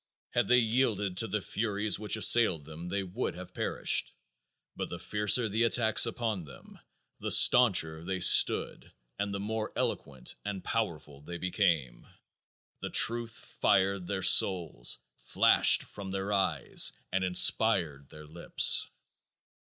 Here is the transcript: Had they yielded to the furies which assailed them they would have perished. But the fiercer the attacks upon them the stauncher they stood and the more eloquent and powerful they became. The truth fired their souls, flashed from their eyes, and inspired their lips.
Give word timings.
Had 0.31 0.47
they 0.47 0.57
yielded 0.57 1.15
to 1.17 1.27
the 1.27 1.43
furies 1.43 1.99
which 1.99 2.15
assailed 2.15 2.65
them 2.65 2.89
they 2.89 3.03
would 3.03 3.35
have 3.35 3.53
perished. 3.53 4.13
But 4.75 4.89
the 4.89 4.97
fiercer 4.97 5.47
the 5.47 5.61
attacks 5.61 6.07
upon 6.07 6.43
them 6.43 6.79
the 7.19 7.29
stauncher 7.29 8.03
they 8.03 8.19
stood 8.19 8.91
and 9.19 9.31
the 9.31 9.39
more 9.39 9.71
eloquent 9.75 10.33
and 10.43 10.63
powerful 10.63 11.21
they 11.21 11.37
became. 11.37 12.07
The 12.79 12.89
truth 12.89 13.45
fired 13.59 14.07
their 14.07 14.23
souls, 14.23 14.97
flashed 15.17 15.83
from 15.83 16.09
their 16.09 16.33
eyes, 16.33 16.93
and 17.13 17.23
inspired 17.23 18.09
their 18.09 18.25
lips. 18.25 18.89